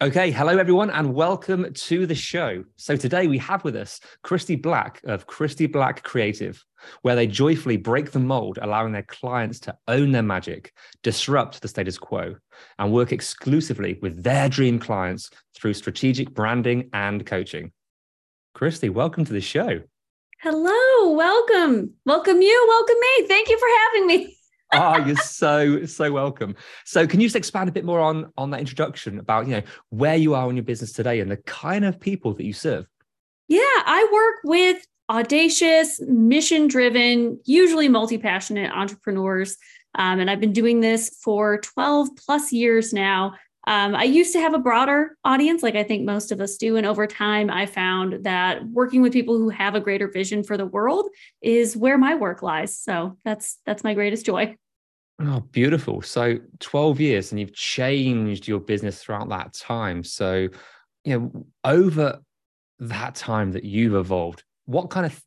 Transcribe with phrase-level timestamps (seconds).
[0.00, 2.62] Okay, hello everyone, and welcome to the show.
[2.76, 6.64] So today we have with us Kristy Black of Kristy Black Creative,
[7.02, 11.66] where they joyfully break the mold, allowing their clients to own their magic, disrupt the
[11.66, 12.36] status quo,
[12.78, 17.72] and work exclusively with their dream clients through strategic branding and coaching.
[18.56, 19.80] Kristy, welcome to the show.
[20.40, 21.94] Hello, welcome.
[22.06, 23.26] Welcome you, welcome me.
[23.26, 24.37] Thank you for having me.
[24.72, 26.54] Ah, you're so so welcome.
[26.84, 29.62] So, can you just expand a bit more on on that introduction about you know
[29.90, 32.86] where you are in your business today and the kind of people that you serve?
[33.48, 39.56] Yeah, I work with audacious, mission driven, usually multi passionate entrepreneurs.
[39.94, 43.34] Um, and I've been doing this for 12 plus years now.
[43.68, 46.78] Um, I used to have a broader audience, like I think most of us do.
[46.78, 50.56] And over time, I found that working with people who have a greater vision for
[50.56, 51.10] the world
[51.42, 52.78] is where my work lies.
[52.78, 54.56] So that's that's my greatest joy.
[55.20, 56.00] Oh, beautiful.
[56.00, 60.02] So 12 years and you've changed your business throughout that time.
[60.02, 60.48] So,
[61.04, 62.20] you know, over
[62.78, 65.22] that time that you've evolved, what kind of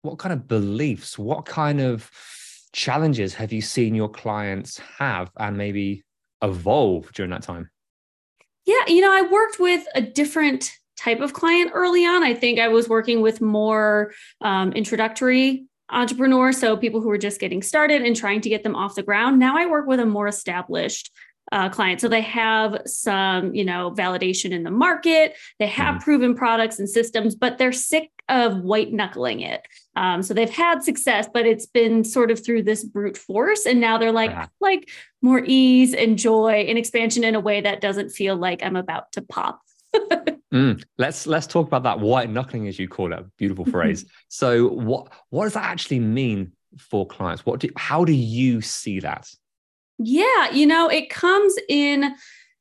[0.00, 2.10] what kind of beliefs, what kind of
[2.72, 6.02] challenges have you seen your clients have and maybe
[6.40, 7.68] evolve during that time?
[8.66, 12.22] Yeah, you know, I worked with a different type of client early on.
[12.22, 17.40] I think I was working with more um, introductory entrepreneurs, so people who were just
[17.40, 19.38] getting started and trying to get them off the ground.
[19.38, 21.10] Now I work with a more established
[21.52, 22.00] uh, client.
[22.00, 25.36] So they have some, you know, validation in the market.
[25.58, 26.00] They have Mhm.
[26.02, 29.60] proven products and systems, but they're sick of white knuckling it.
[29.94, 33.78] Um, so they've had success, but it's been sort of through this brute force, and
[33.78, 34.46] now they're like, Yeah.
[34.62, 34.88] like
[35.24, 39.10] more ease and joy and expansion in a way that doesn't feel like I'm about
[39.12, 39.60] to pop.
[40.52, 43.24] Mm, let's let's talk about that white knuckling, as you call it.
[43.38, 44.04] Beautiful phrase.
[44.28, 47.44] so, what what does that actually mean for clients?
[47.44, 49.28] What do how do you see that?
[49.98, 52.14] Yeah, you know, it comes in,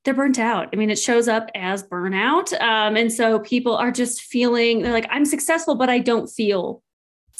[0.03, 0.69] they're burnt out.
[0.74, 2.59] I mean, it shows up as burnout.
[2.59, 6.81] Um, and so people are just feeling, they're like, I'm successful, but I don't feel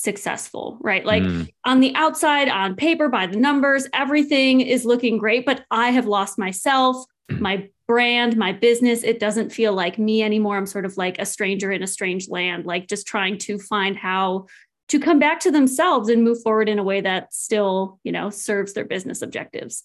[0.04, 1.06] successful, right?
[1.06, 5.64] Like Mm, on the outside, on paper, by the numbers, everything is looking great, but
[5.72, 9.04] I have lost myself, my brand, my business.
[9.04, 10.58] It doesn't feel like me anymore.
[10.58, 13.96] I'm sort of like a stranger in a strange land, like just trying to find
[13.98, 14.48] how
[14.90, 18.30] to come back to themselves and move forward in a way that still, you know,
[18.30, 19.84] serves their business objectives.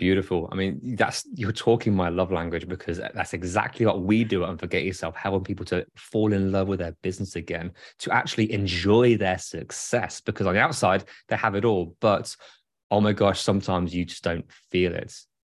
[0.00, 0.48] Beautiful.
[0.50, 4.48] I mean, that's you're talking my love language because that's exactly what we do at
[4.48, 9.18] Unforget Yourself, helping people to fall in love with their business again, to actually enjoy
[9.18, 10.22] their success.
[10.22, 12.34] Because on the outside, they have it all, but
[12.90, 15.14] oh my gosh, sometimes you just don't feel it.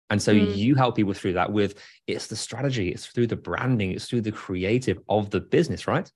[0.09, 0.57] And so Mm.
[0.57, 1.75] you help people through that with
[2.07, 6.11] it's the strategy, it's through the branding, it's through the creative of the business, right?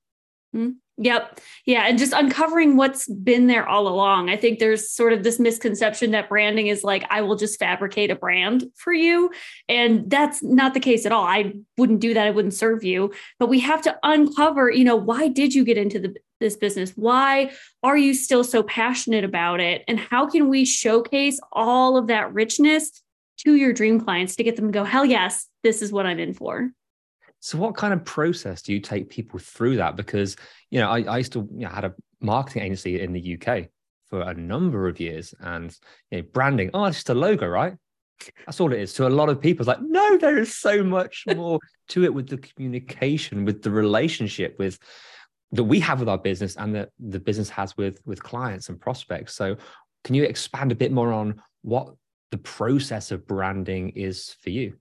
[0.97, 1.41] Yep.
[1.67, 1.87] Yeah.
[1.89, 4.31] And just uncovering what's been there all along.
[4.31, 8.13] I think there's sort of this misconception that branding is like, I will just fabricate
[8.13, 9.33] a brand for you.
[9.69, 11.25] And that's not the case at all.
[11.25, 12.27] I wouldn't do that.
[12.27, 13.13] I wouldn't serve you.
[13.41, 16.93] But we have to uncover, you know, why did you get into the, this business?
[16.93, 17.51] Why
[17.83, 19.83] are you still so passionate about it?
[19.89, 23.03] And how can we showcase all of that richness
[23.39, 26.21] to your dream clients to get them to go, hell yes, this is what I'm
[26.21, 26.71] in for?
[27.45, 29.97] So, what kind of process do you take people through that?
[29.97, 30.35] Because
[30.71, 31.93] you know, I, I used to you know, had a
[32.23, 33.67] marketing agency in the UK
[34.09, 35.71] for a number of years, and
[36.11, 36.71] you know, branding.
[36.73, 37.75] Oh, it's just a logo, right?
[38.47, 38.95] That's all it is.
[38.95, 41.59] To a lot of people, it's like, no, there is so much more
[41.89, 44.79] to it with the communication, with the relationship, with
[45.53, 48.81] that we have with our business, and that the business has with with clients and
[48.81, 49.35] prospects.
[49.35, 49.59] So,
[50.03, 51.95] can you expand a bit more on what
[52.31, 54.79] the process of branding is for you?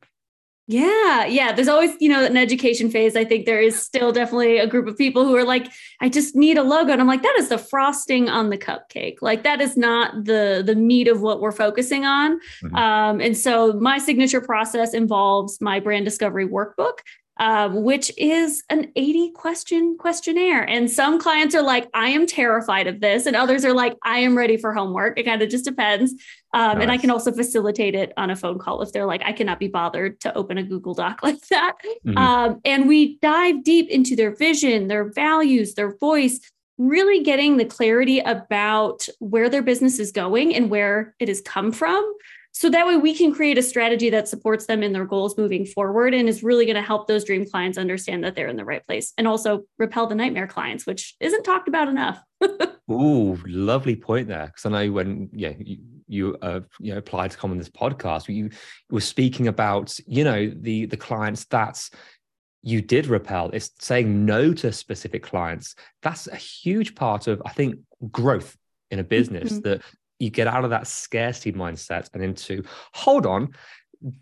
[0.65, 1.51] Yeah, yeah.
[1.51, 3.17] There's always, you know, an education phase.
[3.17, 5.69] I think there is still definitely a group of people who are like,
[5.99, 6.93] I just need a logo.
[6.93, 9.17] And I'm like, that is the frosting on the cupcake.
[9.21, 12.39] Like that is not the the meat of what we're focusing on.
[12.63, 12.75] Mm-hmm.
[12.75, 16.99] Um, and so my signature process involves my brand discovery workbook
[17.37, 20.63] um, which is an 80 question questionnaire.
[20.63, 23.25] And some clients are like, I am terrified of this.
[23.25, 25.17] And others are like, I am ready for homework.
[25.17, 26.13] It kind of just depends.
[26.53, 26.81] Um, nice.
[26.83, 29.59] And I can also facilitate it on a phone call if they're like, I cannot
[29.59, 31.73] be bothered to open a Google Doc like that.
[32.05, 32.17] Mm-hmm.
[32.17, 36.39] Um, and we dive deep into their vision, their values, their voice,
[36.77, 41.71] really getting the clarity about where their business is going and where it has come
[41.71, 42.03] from
[42.55, 45.65] so that way we can create a strategy that supports them in their goals moving
[45.65, 48.63] forward and is really going to help those dream clients understand that they're in the
[48.63, 52.21] right place and also repel the nightmare clients, which isn't talked about enough.
[52.91, 54.45] Ooh, lovely point there.
[54.45, 55.53] Because I know when yeah
[56.13, 58.49] you, uh, you know applied to come on this podcast, you, you
[58.89, 61.89] were speaking about you know the the clients that
[62.61, 63.49] you did repel.
[63.51, 65.75] It's saying no to specific clients.
[66.01, 67.79] That's a huge part of i think
[68.11, 68.57] growth
[68.91, 69.69] in a business mm-hmm.
[69.69, 69.81] that
[70.19, 72.63] you get out of that scarcity mindset and into
[72.93, 73.49] hold on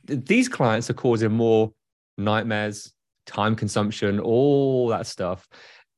[0.05, 1.71] these clients are causing more
[2.17, 2.93] nightmares
[3.25, 5.47] time consumption all that stuff.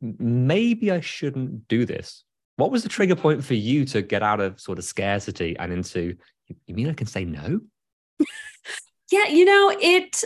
[0.01, 2.23] Maybe i shouldn't do this
[2.57, 5.71] what was the trigger point for you to get out of sort of scarcity and
[5.71, 6.15] into
[6.67, 7.59] you mean i can say no
[9.11, 10.23] yeah you know it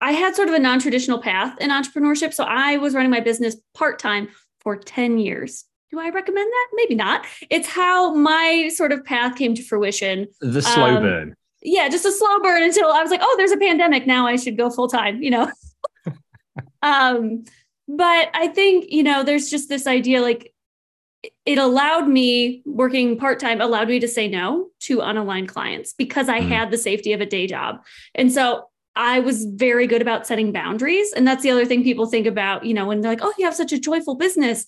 [0.00, 3.56] i had sort of a non-traditional path in entrepreneurship so i was running my business
[3.74, 4.28] part-time
[4.60, 5.64] for 10 years
[5.94, 6.68] do I recommend that?
[6.72, 7.24] Maybe not.
[7.50, 10.26] It's how my sort of path came to fruition.
[10.40, 11.36] The slow um, burn.
[11.62, 14.06] Yeah, just a slow burn until I was like, oh, there's a pandemic.
[14.06, 15.50] Now I should go full time, you know?
[16.82, 17.44] um,
[17.86, 20.52] but I think, you know, there's just this idea like
[21.46, 26.28] it allowed me working part time, allowed me to say no to unaligned clients because
[26.28, 26.48] I mm.
[26.48, 27.84] had the safety of a day job.
[28.14, 31.12] And so I was very good about setting boundaries.
[31.12, 33.44] And that's the other thing people think about, you know, when they're like, oh, you
[33.44, 34.66] have such a joyful business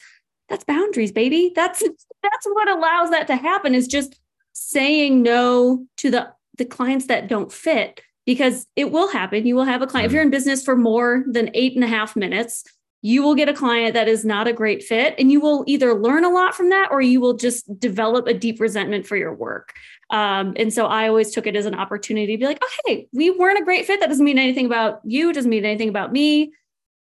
[0.48, 1.80] that's boundaries baby that's
[2.22, 4.18] that's what allows that to happen is just
[4.52, 9.64] saying no to the the clients that don't fit because it will happen you will
[9.64, 10.10] have a client mm-hmm.
[10.10, 12.64] if you're in business for more than eight and a half minutes
[13.02, 15.94] you will get a client that is not a great fit and you will either
[15.94, 19.34] learn a lot from that or you will just develop a deep resentment for your
[19.34, 19.74] work
[20.10, 23.30] um, and so i always took it as an opportunity to be like okay we
[23.30, 26.52] weren't a great fit that doesn't mean anything about you doesn't mean anything about me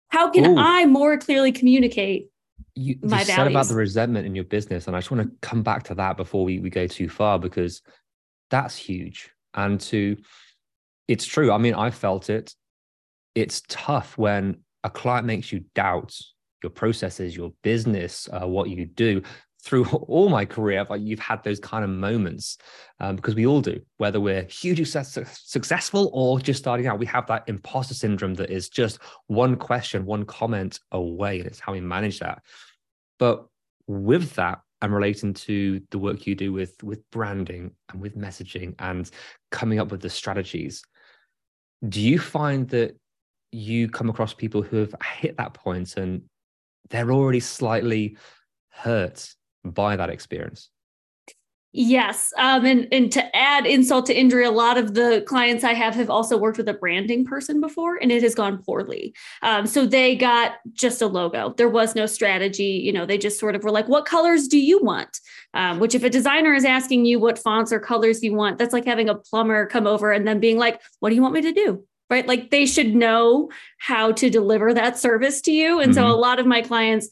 [0.08, 0.58] how can Ooh.
[0.58, 2.28] i more clearly communicate
[2.76, 5.36] you, my you said about the resentment in your business, and I just want to
[5.40, 7.82] come back to that before we, we go too far because
[8.50, 9.30] that's huge.
[9.54, 10.16] And to,
[11.06, 11.52] it's true.
[11.52, 12.54] I mean, I felt it.
[13.34, 16.16] It's tough when a client makes you doubt
[16.62, 19.22] your processes, your business, uh, what you do.
[19.62, 22.58] Through all my career, you've had those kind of moments
[23.00, 26.98] um, because we all do, whether we're hugely successful or just starting out.
[26.98, 31.60] We have that imposter syndrome that is just one question, one comment away, and it's
[31.60, 32.42] how we manage that.
[33.18, 33.46] But
[33.86, 38.74] with that, and relating to the work you do with with branding and with messaging
[38.78, 39.10] and
[39.50, 40.82] coming up with the strategies,
[41.88, 42.94] do you find that
[43.54, 46.22] you come across people who have hit that point and
[46.90, 48.16] they're already slightly
[48.70, 49.34] hurt
[49.64, 50.70] by that experience?
[51.76, 52.32] Yes.
[52.38, 55.96] Um, and, and to add insult to injury, a lot of the clients I have
[55.96, 59.12] have also worked with a branding person before and it has gone poorly.
[59.42, 61.52] Um, so they got just a logo.
[61.56, 62.80] There was no strategy.
[62.84, 65.18] You know, they just sort of were like, what colors do you want?
[65.52, 68.72] Um, which, if a designer is asking you what fonts or colors you want, that's
[68.72, 71.42] like having a plumber come over and then being like, what do you want me
[71.42, 71.84] to do?
[72.10, 72.26] Right.
[72.26, 75.80] Like they should know how to deliver that service to you.
[75.80, 76.00] And mm-hmm.
[76.00, 77.08] so a lot of my clients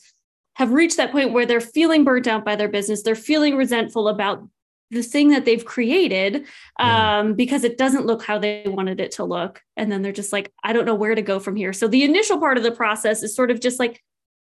[0.54, 3.02] have reached that point where they're feeling burnt out by their business.
[3.02, 4.46] They're feeling resentful about
[4.90, 6.44] the thing that they've created
[6.78, 7.32] um, yeah.
[7.34, 9.62] because it doesn't look how they wanted it to look.
[9.76, 11.72] And then they're just like, I don't know where to go from here.
[11.72, 14.02] So the initial part of the process is sort of just like,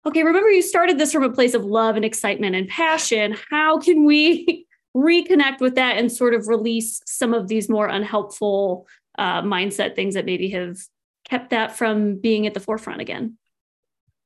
[0.05, 3.35] okay, remember you started this from a place of love and excitement and passion.
[3.49, 4.65] How can we
[4.95, 8.87] reconnect with that and sort of release some of these more unhelpful
[9.19, 10.77] uh, mindset things that maybe have
[11.25, 13.37] kept that from being at the forefront again?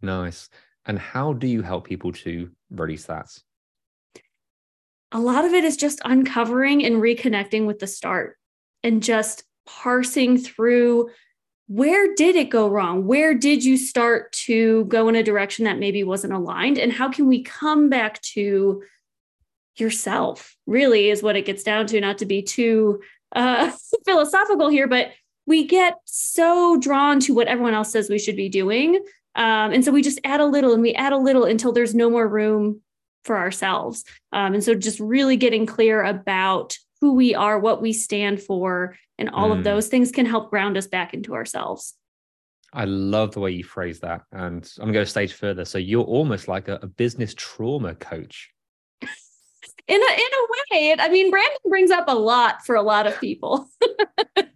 [0.01, 0.49] Nice.
[0.85, 3.35] And how do you help people to release that?
[5.11, 8.37] A lot of it is just uncovering and reconnecting with the start
[8.83, 11.09] and just parsing through
[11.67, 13.07] where did it go wrong?
[13.07, 16.77] Where did you start to go in a direction that maybe wasn't aligned?
[16.77, 18.83] And how can we come back to
[19.77, 20.55] yourself?
[20.67, 23.01] Really, is what it gets down to, not to be too
[23.33, 23.71] uh,
[24.05, 25.11] philosophical here, but
[25.45, 29.03] we get so drawn to what everyone else says we should be doing
[29.35, 31.95] um, and so we just add a little and we add a little until there's
[31.95, 32.81] no more room
[33.25, 34.03] for ourselves.
[34.31, 38.95] Um, and so just really getting clear about who we are, what we stand for,
[39.17, 39.57] and all Mm.
[39.57, 41.95] of those things can help ground us back into ourselves.
[42.73, 44.23] I love the way you phrase that.
[44.31, 45.65] And I'm going to go a stage further.
[45.65, 48.52] So you're almost like a, a business trauma coach.
[49.87, 53.05] In a in a way, I mean, branding brings up a lot for a lot
[53.05, 53.67] of people.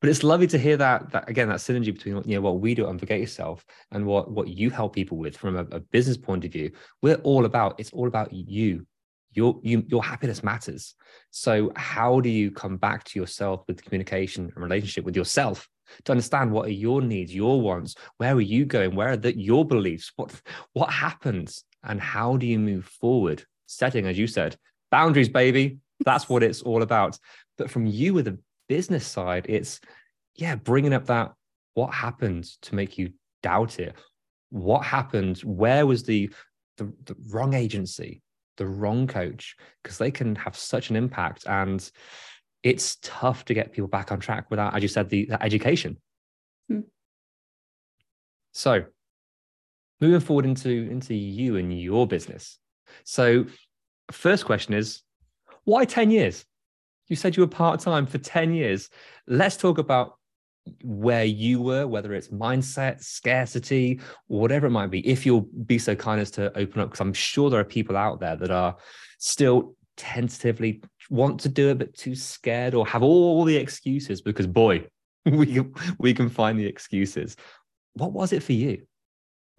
[0.00, 2.74] But it's lovely to hear that, that again, that synergy between you know what we
[2.74, 6.16] do at Unforget Yourself and what what you help people with from a, a business
[6.16, 6.70] point of view.
[7.02, 8.86] We're all about it's all about you.
[9.32, 10.94] Your you, your happiness matters.
[11.30, 15.68] So how do you come back to yourself with communication and relationship with yourself
[16.04, 19.38] to understand what are your needs, your wants, where are you going, where are the,
[19.38, 20.32] your beliefs, what
[20.72, 23.44] what happens, and how do you move forward?
[23.70, 24.56] Setting, as you said,
[24.90, 25.78] boundaries, baby.
[26.04, 27.18] That's what it's all about.
[27.58, 29.80] But from you with the business side, it's
[30.36, 31.32] yeah, bringing up that
[31.74, 33.12] what happened to make you
[33.42, 33.94] doubt it?
[34.50, 35.38] What happened?
[35.38, 36.30] Where was the
[36.76, 38.22] the, the wrong agency,
[38.56, 39.56] the wrong coach?
[39.82, 41.88] Because they can have such an impact, and
[42.62, 45.96] it's tough to get people back on track without, as you said, the, the education.
[46.68, 46.80] Hmm.
[48.52, 48.84] So,
[50.00, 52.58] moving forward into into you and your business.
[53.04, 53.46] So,
[54.12, 55.02] first question is,
[55.64, 56.44] why ten years?
[57.10, 58.88] You said you were part time for 10 years.
[59.26, 60.14] Let's talk about
[60.82, 65.06] where you were, whether it's mindset, scarcity, whatever it might be.
[65.06, 67.96] If you'll be so kind as to open up, because I'm sure there are people
[67.96, 68.76] out there that are
[69.18, 74.46] still tentatively want to do it, but too scared or have all the excuses because,
[74.46, 74.86] boy,
[75.26, 75.62] we
[75.98, 77.36] we can find the excuses.
[77.94, 78.86] What was it for you?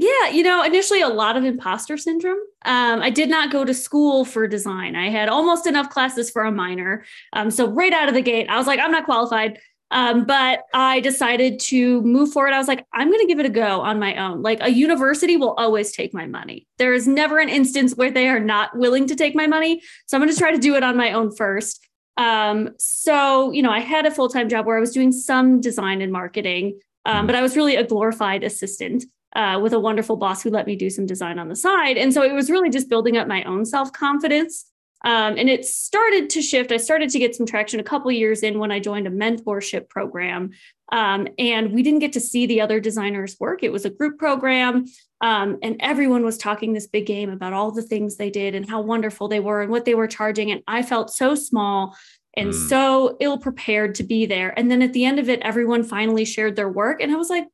[0.01, 2.39] Yeah, you know, initially a lot of imposter syndrome.
[2.65, 4.95] Um, I did not go to school for design.
[4.95, 7.05] I had almost enough classes for a minor.
[7.33, 9.59] Um, so right out of the gate, I was like, I'm not qualified.
[9.91, 12.51] Um, but I decided to move forward.
[12.51, 14.41] I was like, I'm going to give it a go on my own.
[14.41, 16.65] Like a university will always take my money.
[16.79, 19.83] There is never an instance where they are not willing to take my money.
[20.07, 21.87] So I'm going to try to do it on my own first.
[22.17, 25.61] Um, so, you know, I had a full time job where I was doing some
[25.61, 29.03] design and marketing, um, but I was really a glorified assistant
[29.35, 31.97] uh, with a wonderful boss who let me do some design on the side.
[31.97, 34.65] And so it was really just building up my own self confidence.
[35.03, 36.71] Um, and it started to shift.
[36.71, 39.89] I started to get some traction a couple years in when I joined a mentorship
[39.89, 40.51] program.
[40.91, 43.63] Um, and we didn't get to see the other designers work.
[43.63, 44.85] It was a group program.
[45.21, 48.69] Um, and everyone was talking this big game about all the things they did and
[48.69, 50.51] how wonderful they were and what they were charging.
[50.51, 51.95] And I felt so small
[52.37, 52.69] and Mm.
[52.69, 54.53] so ill prepared to be there.
[54.57, 57.01] And then at the end of it, everyone finally shared their work.
[57.01, 57.45] And I was like,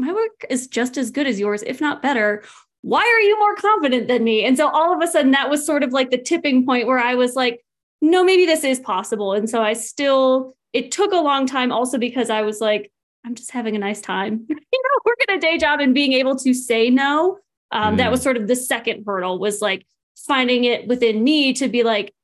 [0.00, 2.42] my work is just as good as yours, if not better.
[2.82, 4.44] Why are you more confident than me?
[4.44, 6.98] And so all of a sudden, that was sort of like the tipping point where
[6.98, 7.62] I was like,
[8.00, 9.34] no, maybe this is possible.
[9.34, 12.90] And so I still, it took a long time also because I was like,
[13.26, 16.36] I'm just having a nice time, you know, working a day job and being able
[16.36, 17.38] to say no.
[17.70, 18.12] Um, That Mm.
[18.12, 22.14] was sort of the second hurdle was like finding it within me to be like,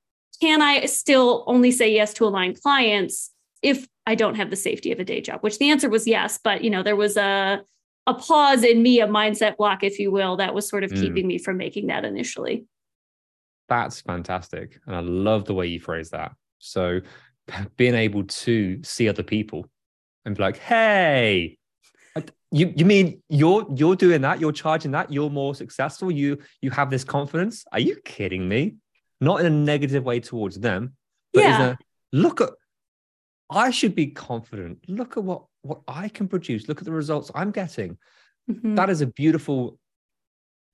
[0.40, 3.30] can I still only say yes to aligned clients
[3.62, 5.40] if I don't have the safety of a day job?
[5.42, 7.62] Which the answer was yes, but you know, there was a
[8.08, 11.00] a pause in me, a mindset block, if you will, that was sort of Mm.
[11.00, 12.66] keeping me from making that initially.
[13.68, 14.78] That's fantastic.
[14.86, 16.32] And I love the way you phrase that.
[16.58, 17.00] So
[17.76, 19.68] being able to see other people
[20.24, 21.58] and be like, hey,
[22.52, 26.70] you, you mean you're you're doing that, you're charging that, you're more successful, you you
[26.70, 27.64] have this confidence.
[27.72, 28.76] Are you kidding me?
[29.20, 30.94] Not in a negative way towards them,
[31.32, 31.70] but Yeah.
[31.70, 31.78] a
[32.12, 32.50] look at
[33.50, 34.78] I should be confident.
[34.88, 36.68] Look at what what I can produce.
[36.68, 37.98] Look at the results I'm getting.
[38.50, 38.76] Mhm.
[38.76, 39.78] That is a beautiful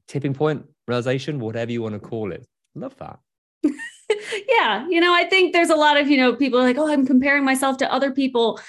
[0.07, 2.47] tipping point, realization, whatever you want to call it.
[2.75, 3.19] Love that.
[4.49, 7.07] yeah, you know, I think there's a lot of, you know, people like, oh, I'm
[7.07, 8.61] comparing myself to other people.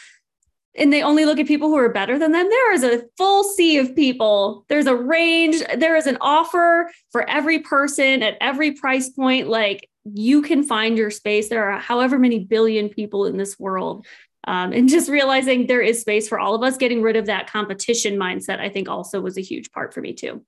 [0.76, 2.48] And they only look at people who are better than them.
[2.50, 4.66] There is a full sea of people.
[4.70, 5.58] There's a range.
[5.78, 9.50] There is an offer for every person at every price point.
[9.50, 11.50] Like you can find your space.
[11.50, 14.06] There are however many billion people in this world.
[14.46, 17.50] Um, and just realizing there is space for all of us, getting rid of that
[17.50, 20.44] competition mindset, I think also was a huge part for me too.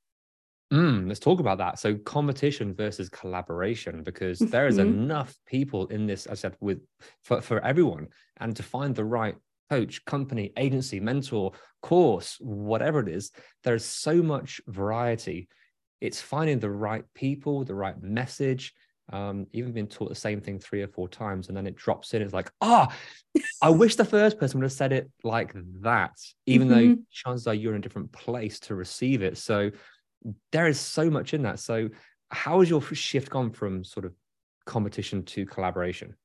[0.73, 1.79] Mm, let's talk about that.
[1.79, 4.81] So competition versus collaboration, because there is Mhm.
[4.81, 6.81] enough people in this, I said, with
[7.21, 8.07] for, for everyone,
[8.37, 9.35] and to find the right
[9.69, 13.31] coach, company, agency, mentor, course, whatever it is,
[13.63, 15.47] there's so much variety.
[16.01, 18.73] It's finding the right people, the right message.
[19.11, 22.13] Um, even been taught the same thing three or four times, and then it drops
[22.13, 22.23] in.
[22.23, 22.91] It's like, ah,
[23.61, 26.13] I wish the first person would have said it like that,
[26.47, 27.03] even though Mhm.
[27.11, 29.37] chances are you're in a different place to receive it.
[29.37, 29.71] So
[30.51, 31.59] there is so much in that.
[31.59, 31.89] So,
[32.31, 34.13] how has your shift gone from sort of
[34.65, 36.15] competition to collaboration?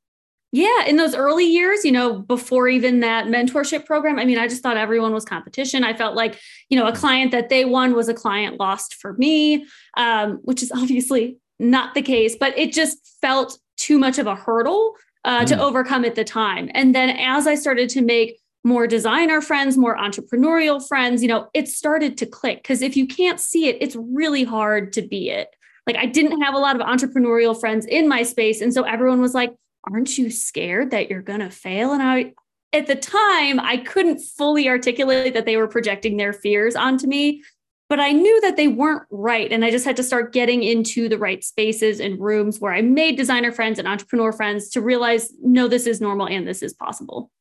[0.52, 4.48] Yeah, in those early years, you know, before even that mentorship program, I mean, I
[4.48, 5.84] just thought everyone was competition.
[5.84, 9.12] I felt like, you know, a client that they won was a client lost for
[9.12, 14.26] me, um, which is obviously not the case, but it just felt too much of
[14.26, 15.46] a hurdle uh, mm.
[15.46, 16.70] to overcome at the time.
[16.74, 21.48] And then as I started to make more designer friends, more entrepreneurial friends, you know,
[21.54, 22.62] it started to click.
[22.62, 25.48] Because if you can't see it, it's really hard to be it.
[25.86, 28.60] Like I didn't have a lot of entrepreneurial friends in my space.
[28.60, 29.54] And so everyone was like,
[29.90, 31.92] aren't you scared that you're going to fail?
[31.92, 32.32] And I,
[32.72, 37.42] at the time, I couldn't fully articulate that they were projecting their fears onto me,
[37.90, 39.50] but I knew that they weren't right.
[39.50, 42.82] And I just had to start getting into the right spaces and rooms where I
[42.82, 46.72] made designer friends and entrepreneur friends to realize, no, this is normal and this is
[46.72, 47.32] possible.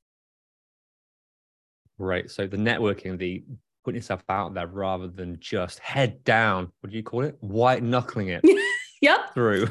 [2.00, 2.32] Right.
[2.32, 3.44] So the networking, the
[3.86, 7.38] putting yourself out there rather than just head down, what do you call it?
[7.42, 8.44] White knuckling it
[9.04, 9.36] yep.
[9.36, 9.68] through.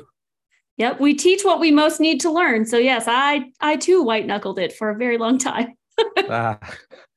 [0.77, 1.01] Yep.
[1.01, 2.65] We teach what we most need to learn.
[2.65, 5.75] So yes, I I too white knuckled it for a very long time.
[6.17, 6.55] uh,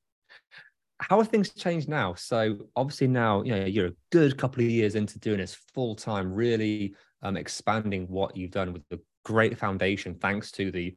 [1.01, 2.13] how have things changed now?
[2.13, 5.95] So obviously now, you know, you're a good couple of years into doing this full
[5.95, 10.95] time, really um, expanding what you've done with the great foundation, thanks to the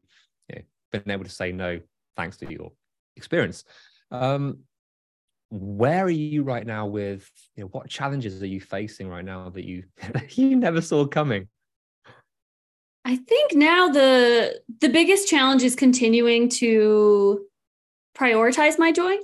[0.49, 1.81] you know, being able to say no,
[2.17, 2.73] thanks to your
[3.17, 3.65] experience.
[4.11, 4.59] Um,
[5.51, 9.51] where are you right now with you know what challenges are you facing right now
[9.51, 9.85] that you
[10.31, 11.49] you never saw coming?
[13.07, 17.45] I think now the the biggest challenge is continuing to
[18.17, 19.17] prioritize my joy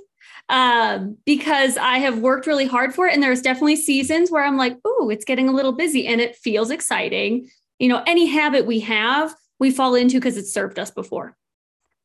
[0.51, 3.13] um, because I have worked really hard for it.
[3.13, 6.35] And there's definitely seasons where I'm like, oh, it's getting a little busy and it
[6.35, 7.49] feels exciting.
[7.79, 11.37] You know, any habit we have, we fall into because it's served us before.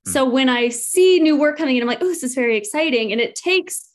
[0.07, 0.13] Mm.
[0.13, 3.11] So when I see new work coming in, I'm like, oh, this is very exciting.
[3.11, 3.91] And it takes,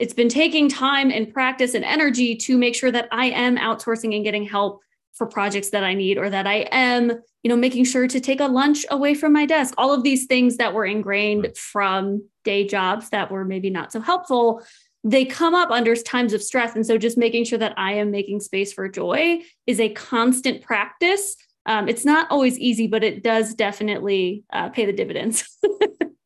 [0.00, 4.16] it's been taking time and practice and energy to make sure that I am outsourcing
[4.16, 4.80] and getting help
[5.16, 7.10] for projects that I need or that I am,
[7.42, 9.74] you know, making sure to take a lunch away from my desk.
[9.78, 14.00] All of these things that were ingrained from day jobs that were maybe not so
[14.00, 14.62] helpful,
[15.04, 16.74] they come up under times of stress.
[16.74, 20.62] And so just making sure that I am making space for joy is a constant
[20.62, 25.58] practice um, it's not always easy, but it does definitely uh, pay the dividends.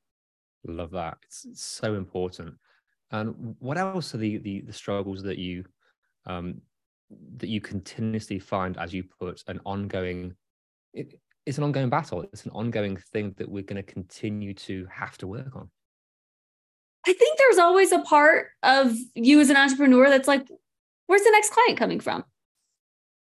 [0.67, 1.17] Love that.
[1.27, 2.55] It's, it's, so important.
[3.11, 5.65] And what else are the, the, the struggles that you
[6.27, 6.61] um,
[7.37, 10.35] that you continuously find as you put an ongoing?
[10.93, 12.23] It, it's an ongoing battle.
[12.33, 15.71] It's an ongoing thing that we're going to continue to have to work on.
[17.07, 20.47] I think there's always a part of you as an entrepreneur that's like,
[21.07, 22.25] where's the next client coming from?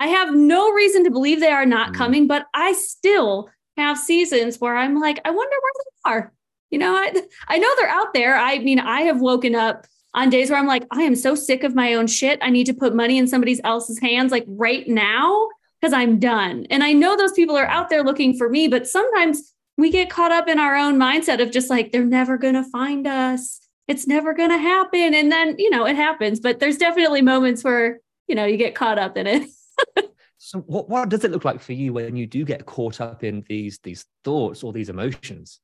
[0.01, 1.95] I have no reason to believe they are not mm.
[1.95, 6.33] coming, but I still have seasons where I'm like, I wonder where they are.
[6.71, 7.13] You know, I,
[7.49, 8.37] I know they're out there.
[8.37, 11.63] I mean, I have woken up on days where I'm like, I am so sick
[11.63, 12.39] of my own shit.
[12.43, 15.49] I need to put money in somebody else's hands like right now
[15.81, 16.67] because I'm done.
[16.71, 20.09] And I know those people are out there looking for me, but sometimes we get
[20.09, 23.61] caught up in our own mindset of just like, they're never going to find us.
[23.89, 25.15] It's never going to happen.
[25.15, 28.75] And then, you know, it happens, but there's definitely moments where, you know, you get
[28.75, 29.49] caught up in it.
[30.39, 33.23] so what, what does it look like for you when you do get caught up
[33.23, 35.61] in these these thoughts or these emotions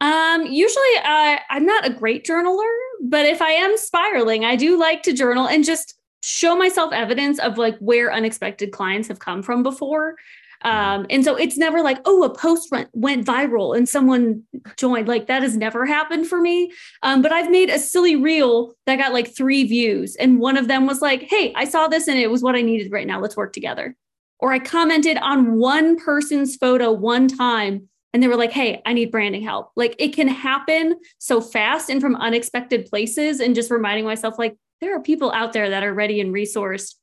[0.00, 4.78] um usually uh, i'm not a great journaler but if i am spiraling i do
[4.78, 9.42] like to journal and just show myself evidence of like where unexpected clients have come
[9.42, 10.16] from before
[10.62, 14.42] um, and so it's never like, oh, a post went, went viral and someone
[14.76, 15.08] joined.
[15.08, 16.72] Like that has never happened for me.
[17.02, 20.16] Um, but I've made a silly reel that got like three views.
[20.16, 22.62] And one of them was like, hey, I saw this and it was what I
[22.62, 23.20] needed right now.
[23.20, 23.96] Let's work together.
[24.38, 28.92] Or I commented on one person's photo one time and they were like, hey, I
[28.92, 29.70] need branding help.
[29.76, 33.40] Like it can happen so fast and from unexpected places.
[33.40, 36.94] And just reminding myself, like, there are people out there that are ready and resourced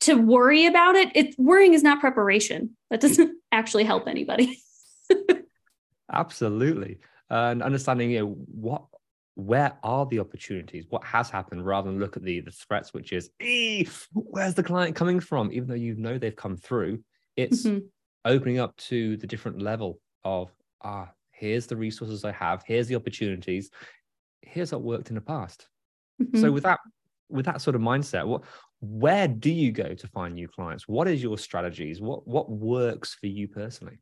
[0.00, 2.76] to worry about it, it worrying is not preparation.
[2.90, 4.62] That doesn't actually help anybody.
[6.12, 6.98] Absolutely.
[7.28, 8.82] And understanding, you know, what
[9.34, 10.84] where are the opportunities?
[10.88, 13.30] What has happened rather than look at the the threats, which is
[14.12, 15.52] where's the client coming from?
[15.52, 17.02] Even though you know they've come through,
[17.36, 17.86] it's mm-hmm.
[18.24, 20.50] opening up to the different level of
[20.82, 23.70] ah, here's the resources I have, here's the opportunities,
[24.42, 25.68] here's what worked in the past.
[26.20, 26.40] Mm-hmm.
[26.40, 26.80] So with that
[27.28, 28.42] with that sort of mindset, what
[28.80, 30.88] where do you go to find new clients?
[30.88, 32.00] What is your strategies?
[32.00, 33.98] What what works for you personally?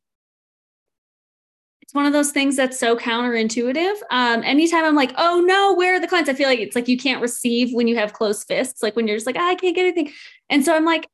[1.81, 3.95] It's one of those things that's so counterintuitive.
[4.11, 6.29] Um, anytime I'm like, oh no, where are the clients?
[6.29, 9.07] I feel like it's like you can't receive when you have closed fists, like when
[9.07, 10.13] you're just like, I can't get anything.
[10.51, 11.09] And so I'm like,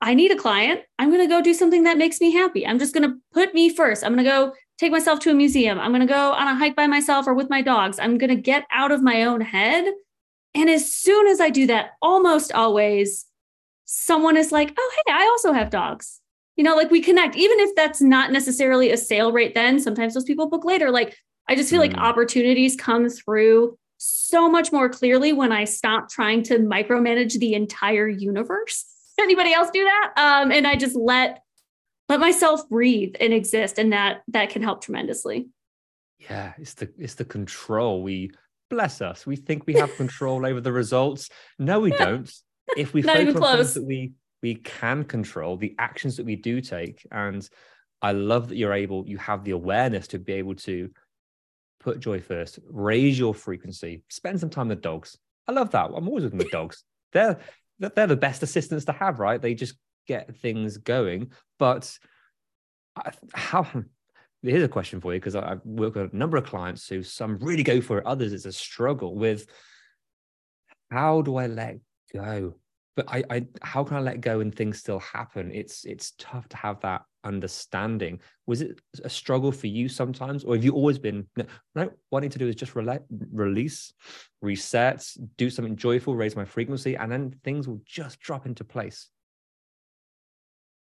[0.00, 0.82] I need a client.
[0.98, 2.66] I'm going to go do something that makes me happy.
[2.66, 4.04] I'm just going to put me first.
[4.04, 5.78] I'm going to go take myself to a museum.
[5.80, 7.98] I'm going to go on a hike by myself or with my dogs.
[7.98, 9.92] I'm going to get out of my own head
[10.54, 13.26] and as soon as I do that, almost always
[13.84, 16.20] someone is like, oh, hey, I also have dogs.
[16.56, 20.14] You know, like we connect, even if that's not necessarily a sale rate, then sometimes
[20.14, 20.90] those people book later.
[20.90, 21.16] Like
[21.48, 21.88] I just feel mm.
[21.88, 27.54] like opportunities come through so much more clearly when I stop trying to micromanage the
[27.54, 28.84] entire universe.
[29.22, 30.12] Anybody else do that?
[30.16, 31.42] Um, and I just let
[32.08, 35.48] let myself breathe and exist and that that can help tremendously.
[36.18, 38.02] Yeah it's the it's the control.
[38.02, 38.30] We
[38.70, 41.30] bless us we think we have control over the results.
[41.58, 42.30] No we don't.
[42.76, 46.60] If we focus on things that we we can control the actions that we do
[46.60, 47.48] take and
[48.02, 50.88] i love that you're able you have the awareness to be able to
[51.80, 55.16] put joy first raise your frequency spend some time with dogs.
[55.46, 55.90] I love that.
[55.94, 56.84] I'm always with with dogs.
[57.12, 57.38] They're
[57.78, 59.40] they're the best assistants to have right?
[59.40, 59.74] They just
[60.06, 61.32] get things going.
[61.58, 61.96] But
[63.34, 63.66] how
[64.42, 67.38] here's a question for you because I've worked with a number of clients who some
[67.38, 69.46] really go for it, others it's a struggle with.
[70.90, 71.78] How do I let
[72.14, 72.56] go?
[72.98, 75.52] But I, I how can I let go and things still happen?
[75.54, 78.18] It's it's tough to have that understanding.
[78.48, 81.28] Was it a struggle for you sometimes, or have you always been
[81.76, 81.90] no?
[82.10, 83.92] what I need to do is just release,
[84.42, 89.10] reset, do something joyful, raise my frequency, and then things will just drop into place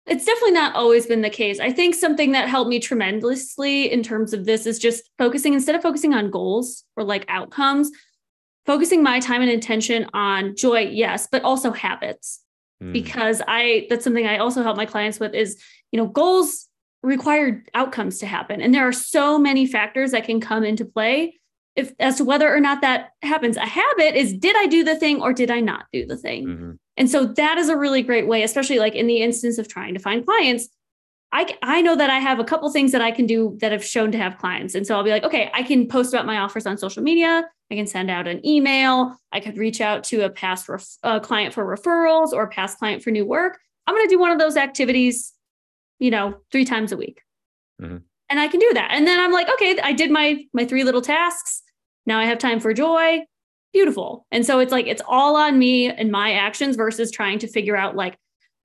[0.05, 1.59] it's definitely not always been the case.
[1.59, 5.75] I think something that helped me tremendously in terms of this is just focusing instead
[5.75, 7.91] of focusing on goals or like outcomes,
[8.67, 12.43] focusing my time and intention on joy, yes, but also habits.
[12.83, 12.93] Mm.
[12.93, 15.59] Because I that's something I also help my clients with is,
[15.91, 16.67] you know, goals
[17.01, 18.61] require outcomes to happen.
[18.61, 21.39] And there are so many factors that can come into play
[21.75, 23.57] if as to whether or not that happens.
[23.57, 26.45] A habit is did I do the thing or did I not do the thing?
[26.45, 26.71] Mm-hmm.
[26.97, 29.93] And so that is a really great way, especially like in the instance of trying
[29.93, 30.67] to find clients.
[31.31, 33.83] I, I know that I have a couple things that I can do that have
[33.83, 34.75] shown to have clients.
[34.75, 37.43] And so I'll be like, okay, I can post about my offers on social media.
[37.69, 39.17] I can send out an email.
[39.33, 43.03] I could reach out to a past ref- uh, client for referrals or past client
[43.03, 43.59] for new work.
[43.85, 45.33] I'm going to do one of those activities,
[45.99, 47.21] you know, three times a week.
[47.81, 47.97] Mm-hmm.
[48.29, 48.91] And I can do that.
[48.91, 51.61] And then I'm like, okay, I did my my three little tasks.
[52.05, 53.25] Now I have time for joy
[53.73, 54.25] beautiful.
[54.31, 57.77] And so it's like it's all on me and my actions versus trying to figure
[57.77, 58.17] out like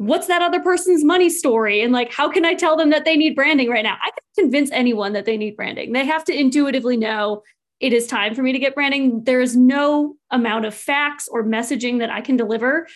[0.06, 3.16] what's that other person's money story and like how can I tell them that they
[3.16, 3.96] need branding right now?
[4.02, 5.92] I can convince anyone that they need branding.
[5.92, 7.42] They have to intuitively know
[7.80, 9.24] it is time for me to get branding.
[9.24, 12.86] There is no amount of facts or messaging that I can deliver,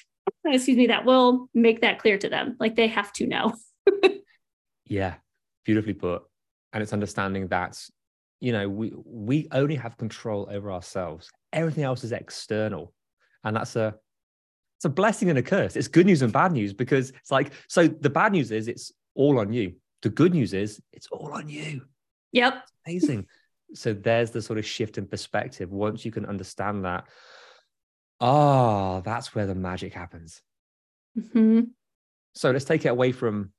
[0.46, 2.56] uh, excuse me, that will make that clear to them.
[2.60, 3.54] Like they have to know.
[4.86, 5.14] yeah,
[5.64, 6.22] beautifully put.
[6.72, 7.82] And it's understanding that
[8.40, 12.92] you know we we only have control over ourselves everything else is external
[13.44, 13.94] and that's a
[14.76, 15.76] it's a blessing and a curse.
[15.76, 18.92] It's good news and bad news because it's like so the bad news is it's
[19.14, 19.74] all on you.
[20.02, 21.82] The good news is it's all on you.
[22.32, 22.54] Yep.
[22.54, 23.26] It's amazing.
[23.74, 25.72] So there's the sort of shift in perspective.
[25.72, 27.08] Once you can understand that
[28.20, 30.40] ah oh, that's where the magic happens.
[31.18, 31.60] Mm-hmm.
[32.34, 33.50] so let's take it away from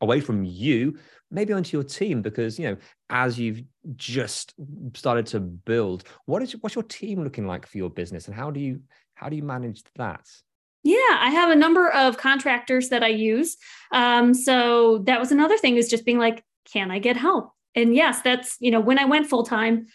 [0.00, 0.98] away from you
[1.30, 2.76] maybe onto your team because you know
[3.10, 3.62] as you've
[3.94, 4.54] just
[4.94, 8.50] started to build what is what's your team looking like for your business and how
[8.50, 8.80] do you
[9.14, 10.26] how do you manage that
[10.84, 13.56] yeah, I have a number of contractors that I use.
[13.90, 17.52] Um, so that was another thing is just being like, can I get help?
[17.74, 19.86] And yes, that's, you know, when I went full time,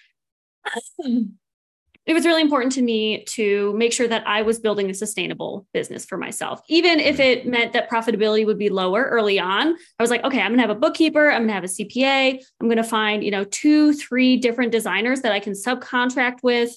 [1.00, 5.68] it was really important to me to make sure that I was building a sustainable
[5.74, 6.60] business for myself.
[6.68, 10.42] Even if it meant that profitability would be lower early on, I was like, okay,
[10.42, 12.84] I'm going to have a bookkeeper, I'm going to have a CPA, I'm going to
[12.84, 16.76] find, you know, two, three different designers that I can subcontract with.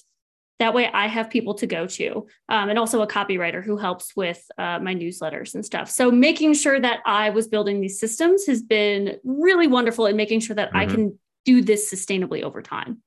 [0.63, 4.15] That way I have people to go to, um, and also a copywriter who helps
[4.15, 5.89] with uh, my newsletters and stuff.
[5.89, 10.39] So making sure that I was building these systems has been really wonderful in making
[10.39, 10.77] sure that mm-hmm.
[10.77, 13.01] I can do this sustainably over time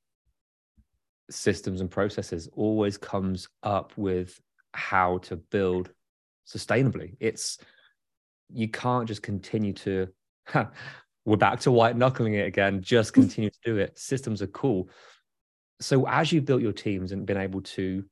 [1.31, 4.41] systems and processes always comes up with
[4.75, 5.91] how to build
[6.47, 7.17] sustainably.
[7.21, 7.59] It's
[8.53, 10.09] you can't just continue to
[11.25, 13.99] we're back to white knuckling it again, just continue to do it.
[13.99, 14.89] Systems are cool.
[15.81, 18.05] So as you've built your teams and been able to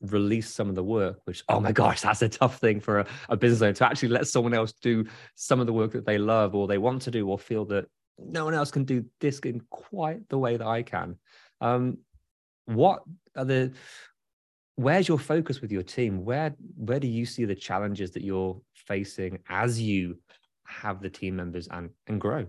[0.00, 3.06] release some of the work, which oh my gosh, that's a tough thing for a,
[3.28, 5.04] a business owner to actually let someone else do
[5.34, 7.86] some of the work that they love or they want to do or feel that
[8.18, 11.16] no one else can do this in quite the way that I can.
[11.60, 11.98] Um,
[12.66, 13.02] what
[13.36, 13.72] are the
[14.76, 18.60] where's your focus with your team where where do you see the challenges that you're
[18.74, 20.18] facing as you
[20.64, 22.46] have the team members and and grow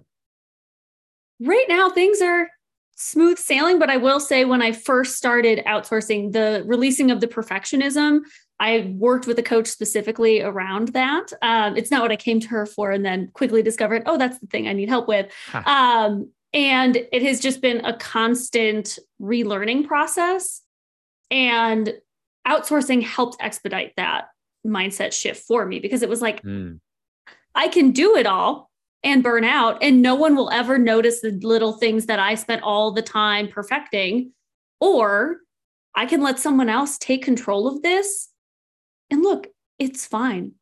[1.40, 2.50] right now things are
[2.96, 7.28] smooth sailing but i will say when i first started outsourcing the releasing of the
[7.28, 8.20] perfectionism
[8.60, 12.48] i worked with a coach specifically around that um, it's not what i came to
[12.48, 15.64] her for and then quickly discovered oh that's the thing i need help with huh.
[15.66, 20.62] um, and it has just been a constant relearning process.
[21.32, 21.94] And
[22.48, 24.26] outsourcing helped expedite that
[24.66, 26.80] mindset shift for me because it was like, mm.
[27.56, 28.70] I can do it all
[29.04, 32.64] and burn out, and no one will ever notice the little things that I spent
[32.64, 34.32] all the time perfecting.
[34.80, 35.38] Or
[35.96, 38.30] I can let someone else take control of this.
[39.10, 39.48] And look,
[39.80, 40.54] it's fine.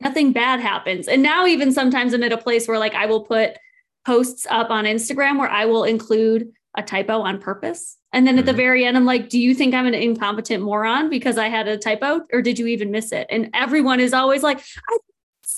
[0.00, 1.08] nothing bad happens.
[1.08, 3.58] And now even sometimes I'm at a place where like I will put
[4.06, 7.96] posts up on Instagram where I will include a typo on purpose.
[8.12, 8.56] And then at the mm-hmm.
[8.56, 11.76] very end, I'm like, do you think I'm an incompetent moron because I had a
[11.76, 13.26] typo or did you even miss it?
[13.30, 14.98] And everyone is always like, I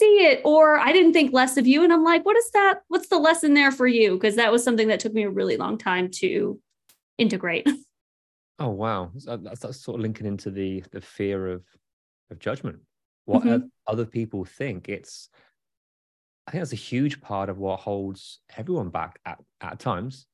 [0.01, 1.85] see it or I didn't think less of you.
[1.85, 2.81] And I'm like, what is that?
[2.89, 4.15] What's the lesson there for you?
[4.15, 6.61] Because that was something that took me a really long time to
[7.19, 7.69] integrate.
[8.63, 11.65] Oh wow, that's, that's sort of linking into the the fear of
[12.31, 12.81] of judgment.
[13.25, 13.69] What mm-hmm.
[13.87, 14.91] other people think.
[14.91, 15.31] It's
[16.47, 20.27] I think that's a huge part of what holds everyone back at at times.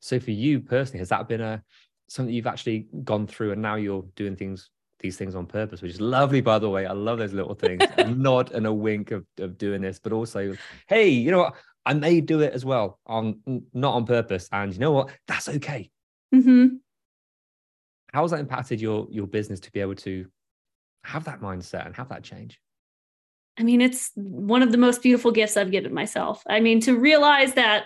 [0.00, 1.62] So for you personally, has that been a
[2.08, 4.68] something you've actually gone through and now you're doing things
[5.00, 6.86] these things on purpose, which is lovely, by the way.
[6.86, 7.82] I love those little things.
[7.96, 10.54] a nod and a wink of, of doing this, but also,
[10.88, 11.54] hey, you know what?
[11.86, 13.40] I may do it as well on
[13.72, 14.48] not on purpose.
[14.52, 15.10] And you know what?
[15.26, 15.90] That's okay.
[16.34, 16.76] Mm-hmm.
[18.12, 20.26] How has that impacted your your business to be able to
[21.04, 22.60] have that mindset and have that change?
[23.58, 26.42] I mean, it's one of the most beautiful gifts I've given myself.
[26.46, 27.84] I mean, to realize that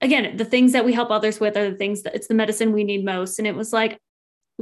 [0.00, 2.72] again, the things that we help others with are the things that it's the medicine
[2.72, 3.38] we need most.
[3.38, 3.98] And it was like,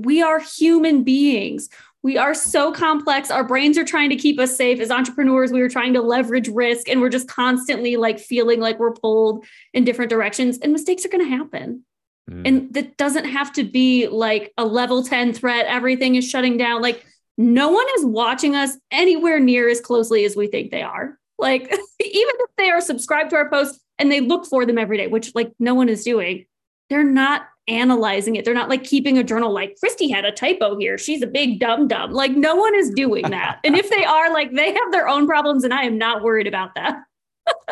[0.05, 1.69] we are human beings.
[2.03, 3.31] We are so complex.
[3.31, 4.81] Our brains are trying to keep us safe.
[4.81, 8.79] As entrepreneurs, we are trying to leverage risk and we're just constantly like feeling like
[8.79, 11.85] we're pulled in different directions and mistakes are going to happen.
[12.31, 12.43] Mm.
[12.47, 15.67] And that doesn't have to be like a level 10 threat.
[15.67, 16.83] Everything is shutting down.
[16.83, 17.05] Like
[17.37, 21.19] no one is watching us anywhere near as closely as we think they are.
[21.37, 24.99] Like even if they are subscribed to our posts and they look for them every
[24.99, 26.47] day, which like no one is doing,
[26.91, 28.45] they're not analyzing it.
[28.45, 30.99] They're not like keeping a journal like Kristy had a typo here.
[30.99, 32.13] She's a big dumb dumb.
[32.13, 33.61] Like no one is doing that.
[33.65, 36.47] and if they are, like they have their own problems and I am not worried
[36.47, 36.97] about that.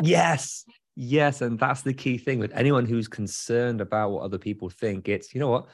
[0.02, 0.64] yes.
[0.94, 1.42] Yes.
[1.42, 5.08] And that's the key thing with anyone who's concerned about what other people think.
[5.08, 5.66] It's, you know what?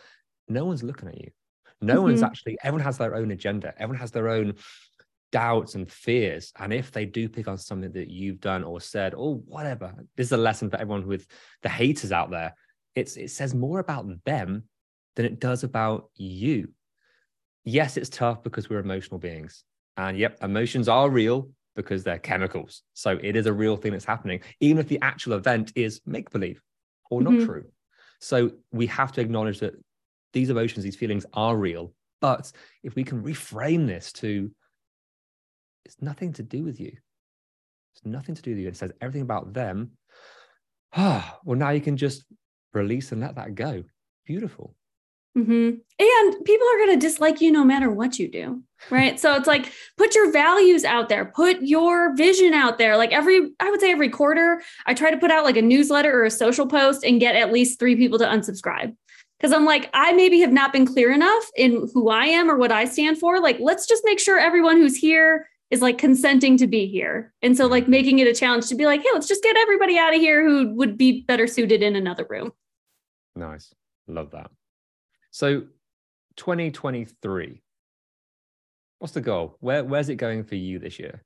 [0.49, 1.31] No one's looking at you.
[1.81, 2.05] No mm-hmm.
[2.05, 3.75] one's actually, everyone has their own agenda.
[3.77, 4.55] Everyone has their own
[5.31, 6.53] doubts and fears.
[6.59, 10.27] And if they do pick on something that you've done or said or whatever, this
[10.27, 11.27] is a lesson for everyone with
[11.63, 12.55] the haters out there
[12.95, 14.65] it's it says more about them
[15.17, 16.69] than it does about you.
[17.65, 19.65] Yes, it's tough because we're emotional beings.
[19.97, 22.83] And yep, emotions are real because they're chemicals.
[22.95, 26.31] So it is a real thing that's happening, even if the actual event is make
[26.31, 26.61] believe
[27.11, 27.39] or mm-hmm.
[27.39, 27.65] not true.
[28.21, 29.75] So we have to acknowledge that
[30.33, 31.93] these emotions, these feelings are real.
[32.21, 32.53] But
[32.83, 34.51] if we can reframe this to,
[35.85, 36.93] it's nothing to do with you,
[37.95, 38.69] it's nothing to do with you.
[38.69, 39.93] It says everything about them.
[40.95, 42.25] Ah, well, now you can just
[42.73, 43.85] release and let that go.
[44.27, 44.75] Beautiful.
[45.37, 45.77] Mm-hmm.
[45.99, 48.63] And people are going to dislike you no matter what you do.
[48.91, 49.19] Right.
[49.19, 52.97] so it's like put your values out there, put your vision out there.
[52.97, 56.13] Like every, I would say every quarter, I try to put out like a newsletter
[56.13, 58.95] or a social post and get at least three people to unsubscribe.
[59.41, 62.57] Cause I'm like, I maybe have not been clear enough in who I am or
[62.57, 63.41] what I stand for.
[63.41, 67.33] Like, let's just make sure everyone who's here is like consenting to be here.
[67.43, 69.99] And so, like, making it a challenge to be like, hey, let's just get everybody
[69.99, 72.53] out of here who would be better suited in another room.
[73.35, 73.75] Nice.
[74.07, 74.51] Love that.
[75.31, 75.63] So
[76.37, 77.63] 2023.
[78.99, 79.57] What's the goal?
[79.61, 81.25] Where where's it going for you this year?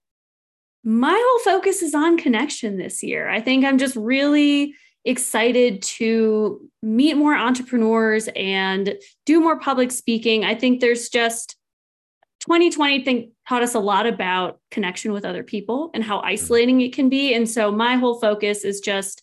[0.82, 3.28] My whole focus is on connection this year.
[3.28, 10.44] I think I'm just really excited to meet more entrepreneurs and do more public speaking.
[10.44, 11.56] I think there's just
[12.40, 16.28] 2020 think taught us a lot about connection with other people and how mm-hmm.
[16.28, 17.34] isolating it can be.
[17.34, 19.22] And so my whole focus is just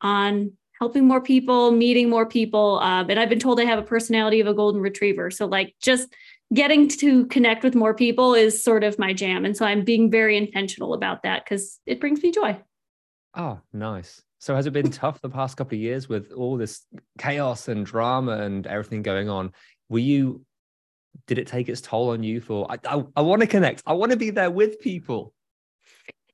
[0.00, 2.78] on helping more people, meeting more people.
[2.80, 5.30] Um, and I've been told I have a personality of a golden retriever.
[5.30, 6.14] So, like, just
[6.54, 9.44] getting to connect with more people is sort of my jam.
[9.44, 12.58] And so I'm being very intentional about that because it brings me joy.
[13.34, 14.22] Oh, nice.
[14.38, 16.86] So, has it been tough the past couple of years with all this
[17.18, 19.52] chaos and drama and everything going on?
[19.88, 20.44] Were you,
[21.26, 23.94] did it take its toll on you for, I, I, I want to connect, I
[23.94, 25.34] want to be there with people?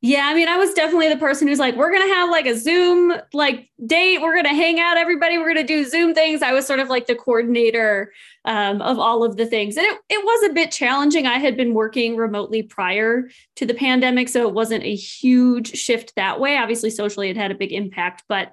[0.07, 2.55] Yeah, I mean, I was definitely the person who's like, we're gonna have like a
[2.55, 4.21] Zoom like date.
[4.21, 5.39] We're gonna hang out, everybody.
[5.39, 6.43] We're gonna do Zoom things.
[6.43, 8.13] I was sort of like the coordinator
[8.45, 11.27] um, of all of the things, and it it was a bit challenging.
[11.27, 16.13] I had been working remotely prior to the pandemic, so it wasn't a huge shift
[16.17, 16.59] that way.
[16.59, 18.53] Obviously, socially, it had a big impact, but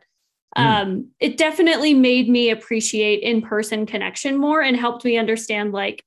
[0.55, 0.63] hmm.
[0.63, 1.07] um, mm.
[1.19, 6.05] it definitely made me appreciate in person connection more and helped me understand like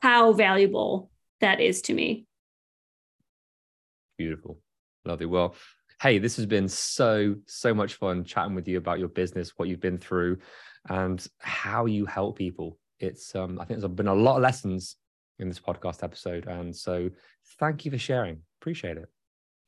[0.00, 2.26] how valuable that is to me.
[4.18, 4.59] Beautiful.
[5.04, 5.26] Lovely.
[5.26, 5.54] Well,
[6.02, 9.68] hey, this has been so, so much fun chatting with you about your business, what
[9.68, 10.38] you've been through,
[10.88, 12.78] and how you help people.
[12.98, 14.96] It's, um, I think there's been a lot of lessons
[15.38, 16.46] in this podcast episode.
[16.46, 17.10] And so
[17.58, 18.40] thank you for sharing.
[18.60, 19.08] Appreciate it.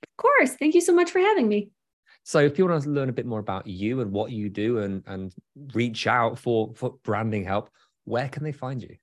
[0.02, 0.54] Of course.
[0.54, 1.70] Thank you so much for having me.
[2.24, 4.78] So if you want to learn a bit more about you and what you do
[4.78, 5.34] and, and
[5.74, 7.70] reach out for, for branding help,
[8.04, 8.96] where can they find you?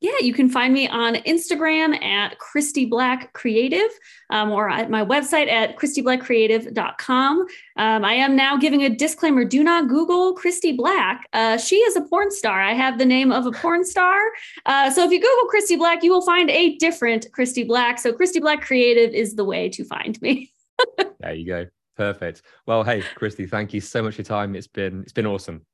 [0.00, 3.90] Yeah, you can find me on Instagram at Kristy Black Creative
[4.28, 7.40] um, or at my website at kristyblackcreative.com.
[7.76, 11.26] Um, I am now giving a disclaimer do not Google Kristy Black.
[11.32, 12.60] Uh, she is a porn star.
[12.62, 14.20] I have the name of a porn star.
[14.66, 17.98] Uh, so if you Google Kristy Black, you will find a different Kristy Black.
[17.98, 20.52] So Kristy Black Creative is the way to find me.
[21.20, 21.66] there you go.
[21.96, 22.42] Perfect.
[22.66, 24.54] Well, hey, Kristy, thank you so much for your time.
[24.54, 25.64] It's been it's been awesome.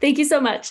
[0.00, 0.70] Thank you so much.